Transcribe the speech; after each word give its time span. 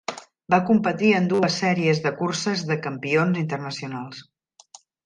Va 0.53 0.57
competir 0.69 1.11
en 1.17 1.27
dues 1.33 1.59
sèries 1.65 2.01
de 2.07 2.15
curses 2.23 2.65
de 2.73 2.81
campions 2.89 3.43
internacionals. 3.47 4.29